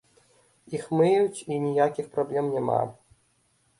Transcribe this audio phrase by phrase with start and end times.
[0.77, 2.81] Іх мыюць і ніякіх праблем няма.